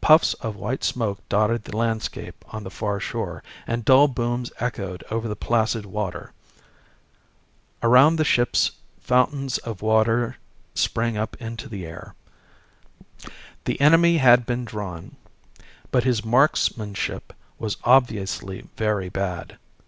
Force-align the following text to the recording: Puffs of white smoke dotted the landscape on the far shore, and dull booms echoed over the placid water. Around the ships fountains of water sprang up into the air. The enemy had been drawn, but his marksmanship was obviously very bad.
Puffs 0.00 0.34
of 0.34 0.56
white 0.56 0.82
smoke 0.82 1.20
dotted 1.28 1.62
the 1.62 1.76
landscape 1.76 2.44
on 2.52 2.64
the 2.64 2.72
far 2.72 2.98
shore, 2.98 3.40
and 3.68 3.84
dull 3.84 4.08
booms 4.08 4.50
echoed 4.58 5.04
over 5.12 5.28
the 5.28 5.36
placid 5.36 5.86
water. 5.86 6.32
Around 7.80 8.16
the 8.16 8.24
ships 8.24 8.72
fountains 9.00 9.58
of 9.58 9.80
water 9.80 10.38
sprang 10.74 11.16
up 11.16 11.36
into 11.36 11.68
the 11.68 11.86
air. 11.86 12.16
The 13.64 13.80
enemy 13.80 14.16
had 14.16 14.44
been 14.44 14.64
drawn, 14.64 15.14
but 15.92 16.02
his 16.02 16.24
marksmanship 16.24 17.32
was 17.60 17.76
obviously 17.84 18.66
very 18.76 19.08
bad. 19.08 19.56